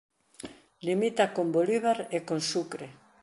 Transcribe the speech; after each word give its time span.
Limita 0.87 1.25
con 1.35 1.45
Bolívar 1.55 1.99
e 2.15 2.19
con 2.27 2.39
Sucre. 2.51 2.87